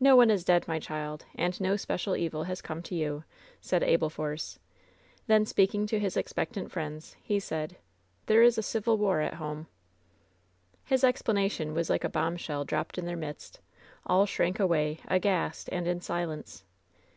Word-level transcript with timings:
"No 0.00 0.16
one 0.16 0.30
is 0.32 0.42
dead, 0.44 0.66
my 0.66 0.80
child. 0.80 1.26
And 1.36 1.60
no 1.60 1.76
special 1.76 2.16
evil 2.16 2.42
has 2.42 2.60
come 2.60 2.82
to 2.82 2.94
you," 2.96 3.22
said 3.60 3.84
Abel 3.84 4.10
Force. 4.10 4.58
Then 5.28 5.46
speaking 5.46 5.86
to 5.86 6.00
his 6.00 6.16
expectant 6.16 6.72
friends, 6.72 7.14
he 7.22 7.38
said: 7.38 7.76
"There 8.26 8.42
is 8.42 8.58
a 8.58 8.64
civil 8.64 8.98
war 8.98 9.20
at 9.20 9.34
home." 9.34 9.68
WHEN 10.88 10.98
SHADOWS 10.98 11.00
DIE 11.02 11.06
16 11.06 11.08
explanation 11.08 11.72
was 11.74 11.88
like 11.88 12.02
a 12.02 12.08
bombshell 12.08 12.64
dropped 12.64 12.98
in 12.98 13.04
their 13.04 13.14
midst. 13.16 13.60
All 14.04 14.26
shrank 14.26 14.58
away 14.58 14.98
aghast 15.06 15.68
and 15.70 15.86
in 15.86 16.00
silence. 16.00 16.64